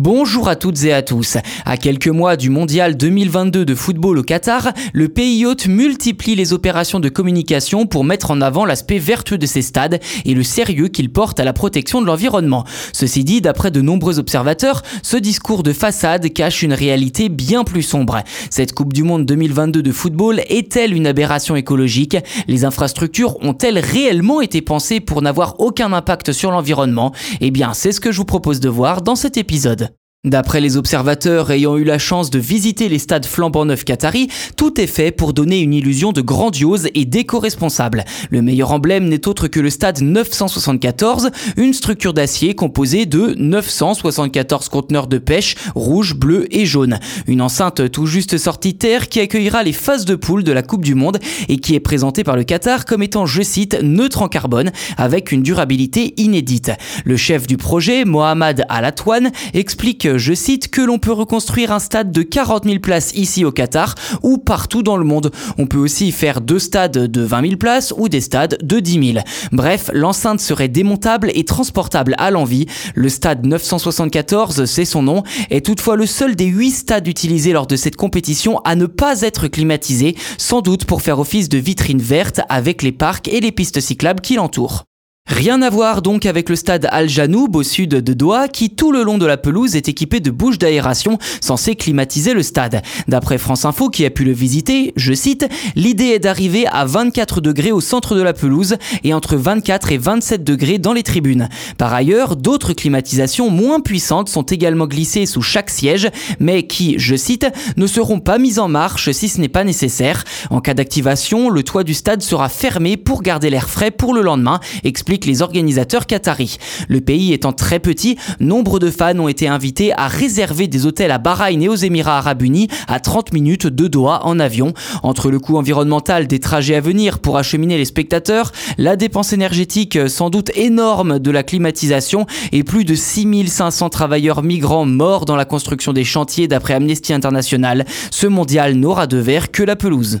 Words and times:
Bonjour 0.00 0.48
à 0.48 0.54
toutes 0.54 0.84
et 0.84 0.92
à 0.92 1.02
tous. 1.02 1.38
À 1.64 1.76
quelques 1.76 2.06
mois 2.06 2.36
du 2.36 2.50
mondial 2.50 2.96
2022 2.96 3.64
de 3.64 3.74
football 3.74 4.18
au 4.18 4.22
Qatar, 4.22 4.72
le 4.92 5.08
pays 5.08 5.44
hôte 5.44 5.66
multiplie 5.66 6.36
les 6.36 6.52
opérations 6.52 7.00
de 7.00 7.08
communication 7.08 7.84
pour 7.84 8.04
mettre 8.04 8.30
en 8.30 8.40
avant 8.40 8.64
l'aspect 8.64 9.00
vertueux 9.00 9.38
de 9.38 9.46
ses 9.46 9.60
stades 9.60 9.98
et 10.24 10.34
le 10.34 10.44
sérieux 10.44 10.86
qu'il 10.86 11.10
porte 11.10 11.40
à 11.40 11.44
la 11.44 11.52
protection 11.52 12.00
de 12.00 12.06
l'environnement. 12.06 12.62
Ceci 12.92 13.24
dit, 13.24 13.40
d'après 13.40 13.72
de 13.72 13.80
nombreux 13.80 14.20
observateurs, 14.20 14.84
ce 15.02 15.16
discours 15.16 15.64
de 15.64 15.72
façade 15.72 16.32
cache 16.32 16.62
une 16.62 16.74
réalité 16.74 17.28
bien 17.28 17.64
plus 17.64 17.82
sombre. 17.82 18.22
Cette 18.50 18.74
Coupe 18.74 18.92
du 18.92 19.02
Monde 19.02 19.26
2022 19.26 19.82
de 19.82 19.90
football 19.90 20.42
est-elle 20.48 20.94
une 20.94 21.08
aberration 21.08 21.56
écologique? 21.56 22.16
Les 22.46 22.64
infrastructures 22.64 23.36
ont-elles 23.42 23.80
réellement 23.80 24.42
été 24.42 24.62
pensées 24.62 25.00
pour 25.00 25.22
n'avoir 25.22 25.56
aucun 25.58 25.92
impact 25.92 26.30
sur 26.30 26.52
l'environnement? 26.52 27.12
Eh 27.40 27.50
bien, 27.50 27.74
c'est 27.74 27.90
ce 27.90 28.00
que 28.00 28.12
je 28.12 28.18
vous 28.18 28.24
propose 28.24 28.60
de 28.60 28.68
voir 28.68 29.02
dans 29.02 29.16
cet 29.16 29.36
épisode. 29.36 29.87
D'après 30.24 30.60
les 30.60 30.76
observateurs 30.76 31.52
ayant 31.52 31.76
eu 31.76 31.84
la 31.84 31.96
chance 31.96 32.28
de 32.28 32.40
visiter 32.40 32.88
les 32.88 32.98
stades 32.98 33.24
flambant 33.24 33.64
neufs 33.64 33.84
qataris, 33.84 34.26
tout 34.56 34.80
est 34.80 34.88
fait 34.88 35.12
pour 35.12 35.32
donner 35.32 35.60
une 35.60 35.72
illusion 35.72 36.10
de 36.10 36.20
grandiose 36.20 36.88
et 36.96 37.04
d'éco-responsable. 37.04 38.04
Le 38.30 38.42
meilleur 38.42 38.72
emblème 38.72 39.06
n'est 39.06 39.28
autre 39.28 39.46
que 39.46 39.60
le 39.60 39.70
stade 39.70 40.02
974, 40.02 41.30
une 41.56 41.72
structure 41.72 42.14
d'acier 42.14 42.56
composée 42.56 43.06
de 43.06 43.36
974 43.38 44.68
conteneurs 44.70 45.06
de 45.06 45.18
pêche 45.18 45.54
rouge, 45.76 46.16
bleu 46.16 46.48
et 46.50 46.66
jaune. 46.66 46.98
Une 47.28 47.40
enceinte 47.40 47.88
tout 47.92 48.06
juste 48.06 48.38
sortie 48.38 48.74
terre 48.74 49.08
qui 49.08 49.20
accueillera 49.20 49.62
les 49.62 49.72
phases 49.72 50.04
de 50.04 50.16
poule 50.16 50.42
de 50.42 50.50
la 50.50 50.64
Coupe 50.64 50.84
du 50.84 50.96
Monde 50.96 51.20
et 51.48 51.58
qui 51.58 51.76
est 51.76 51.80
présentée 51.80 52.24
par 52.24 52.36
le 52.36 52.42
Qatar 52.42 52.86
comme 52.86 53.04
étant, 53.04 53.26
je 53.26 53.42
cite, 53.42 53.78
neutre 53.84 54.22
en 54.22 54.28
carbone 54.28 54.72
avec 54.96 55.30
une 55.30 55.44
durabilité 55.44 56.14
inédite. 56.16 56.72
Le 57.04 57.16
chef 57.16 57.46
du 57.46 57.56
projet, 57.56 58.04
Mohamed 58.04 58.64
Alatouane, 58.68 59.30
explique 59.54 60.07
je 60.16 60.32
cite, 60.32 60.68
que 60.68 60.80
l'on 60.80 60.98
peut 60.98 61.12
reconstruire 61.12 61.72
un 61.72 61.78
stade 61.78 62.12
de 62.12 62.22
40 62.22 62.64
000 62.64 62.78
places 62.78 63.12
ici 63.14 63.44
au 63.44 63.52
Qatar 63.52 63.94
ou 64.22 64.38
partout 64.38 64.82
dans 64.82 64.96
le 64.96 65.04
monde. 65.04 65.30
On 65.58 65.66
peut 65.66 65.78
aussi 65.78 66.12
faire 66.12 66.40
deux 66.40 66.58
stades 66.58 66.92
de 66.92 67.20
20 67.22 67.42
000 67.42 67.56
places 67.56 67.92
ou 67.96 68.08
des 68.08 68.20
stades 68.20 68.58
de 68.62 68.80
10 68.80 69.12
000. 69.12 69.24
Bref, 69.52 69.90
l'enceinte 69.92 70.40
serait 70.40 70.68
démontable 70.68 71.30
et 71.34 71.44
transportable 71.44 72.14
à 72.18 72.30
l'envie. 72.30 72.66
Le 72.94 73.08
stade 73.08 73.44
974, 73.44 74.64
c'est 74.64 74.84
son 74.84 75.02
nom, 75.02 75.22
est 75.50 75.66
toutefois 75.66 75.96
le 75.96 76.06
seul 76.06 76.36
des 76.36 76.46
8 76.46 76.70
stades 76.70 77.08
utilisés 77.08 77.52
lors 77.52 77.66
de 77.66 77.76
cette 77.76 77.96
compétition 77.96 78.58
à 78.64 78.76
ne 78.76 78.86
pas 78.86 79.22
être 79.22 79.48
climatisé, 79.48 80.16
sans 80.38 80.62
doute 80.62 80.84
pour 80.84 81.02
faire 81.02 81.18
office 81.18 81.48
de 81.48 81.58
vitrine 81.58 82.00
verte 82.00 82.40
avec 82.48 82.82
les 82.82 82.92
parcs 82.92 83.28
et 83.28 83.40
les 83.40 83.52
pistes 83.52 83.80
cyclables 83.80 84.20
qui 84.20 84.36
l'entourent. 84.36 84.84
Rien 85.28 85.60
à 85.60 85.68
voir 85.68 86.00
donc 86.00 86.24
avec 86.24 86.48
le 86.48 86.56
stade 86.56 86.88
Al 86.90 87.06
Janoub 87.06 87.54
au 87.54 87.62
sud 87.62 87.90
de 87.90 88.14
Doha 88.14 88.48
qui 88.48 88.70
tout 88.70 88.92
le 88.92 89.02
long 89.02 89.18
de 89.18 89.26
la 89.26 89.36
pelouse 89.36 89.76
est 89.76 89.86
équipé 89.86 90.20
de 90.20 90.30
bouches 90.30 90.56
d'aération 90.56 91.18
censées 91.42 91.76
climatiser 91.76 92.32
le 92.32 92.42
stade. 92.42 92.80
D'après 93.08 93.36
France 93.36 93.66
Info 93.66 93.90
qui 93.90 94.06
a 94.06 94.10
pu 94.10 94.24
le 94.24 94.32
visiter, 94.32 94.94
je 94.96 95.12
cite, 95.12 95.46
l'idée 95.76 96.06
est 96.06 96.18
d'arriver 96.18 96.66
à 96.66 96.86
24 96.86 97.42
degrés 97.42 97.72
au 97.72 97.82
centre 97.82 98.14
de 98.14 98.22
la 98.22 98.32
pelouse 98.32 98.76
et 99.04 99.12
entre 99.12 99.36
24 99.36 99.92
et 99.92 99.98
27 99.98 100.42
degrés 100.42 100.78
dans 100.78 100.94
les 100.94 101.02
tribunes. 101.02 101.50
Par 101.76 101.92
ailleurs, 101.92 102.34
d'autres 102.34 102.72
climatisations 102.72 103.50
moins 103.50 103.80
puissantes 103.80 104.30
sont 104.30 104.42
également 104.42 104.86
glissées 104.86 105.26
sous 105.26 105.42
chaque 105.42 105.68
siège 105.68 106.08
mais 106.40 106.66
qui, 106.66 106.98
je 106.98 107.16
cite, 107.16 107.46
ne 107.76 107.86
seront 107.86 108.20
pas 108.20 108.38
mises 108.38 108.58
en 108.58 108.68
marche 108.68 109.10
si 109.10 109.28
ce 109.28 109.42
n'est 109.42 109.48
pas 109.48 109.64
nécessaire. 109.64 110.24
En 110.48 110.62
cas 110.62 110.72
d'activation, 110.72 111.50
le 111.50 111.62
toit 111.62 111.84
du 111.84 111.92
stade 111.92 112.22
sera 112.22 112.48
fermé 112.48 112.96
pour 112.96 113.20
garder 113.22 113.50
l'air 113.50 113.68
frais 113.68 113.90
pour 113.90 114.14
le 114.14 114.22
lendemain, 114.22 114.60
explique 114.84 115.17
les 115.26 115.42
organisateurs 115.42 116.06
qataris. 116.06 116.58
Le 116.88 117.00
pays 117.00 117.32
étant 117.32 117.52
très 117.52 117.78
petit, 117.78 118.16
nombre 118.40 118.78
de 118.78 118.90
fans 118.90 119.18
ont 119.18 119.28
été 119.28 119.48
invités 119.48 119.92
à 119.96 120.08
réserver 120.08 120.68
des 120.68 120.86
hôtels 120.86 121.10
à 121.10 121.18
Bahreïn 121.18 121.62
et 121.62 121.68
aux 121.68 121.74
Émirats 121.74 122.18
arabes 122.18 122.42
unis 122.42 122.68
à 122.86 123.00
30 123.00 123.32
minutes 123.32 123.66
de 123.66 123.88
Doha 123.88 124.20
en 124.24 124.38
avion. 124.38 124.72
Entre 125.02 125.30
le 125.30 125.38
coût 125.38 125.56
environnemental 125.56 126.26
des 126.26 126.40
trajets 126.40 126.76
à 126.76 126.80
venir 126.80 127.18
pour 127.18 127.36
acheminer 127.38 127.78
les 127.78 127.84
spectateurs, 127.84 128.52
la 128.76 128.96
dépense 128.96 129.32
énergétique 129.32 129.98
sans 130.08 130.30
doute 130.30 130.50
énorme 130.56 131.18
de 131.18 131.30
la 131.30 131.42
climatisation 131.42 132.26
et 132.52 132.64
plus 132.64 132.84
de 132.84 132.94
6500 132.94 133.88
travailleurs 133.90 134.42
migrants 134.42 134.86
morts 134.86 135.24
dans 135.24 135.36
la 135.36 135.44
construction 135.44 135.92
des 135.92 136.04
chantiers 136.04 136.48
d'après 136.48 136.74
Amnesty 136.74 137.12
International, 137.12 137.84
ce 138.10 138.26
mondial 138.26 138.74
n'aura 138.74 139.06
de 139.06 139.18
verre 139.18 139.50
que 139.50 139.62
la 139.62 139.76
pelouse. 139.76 140.20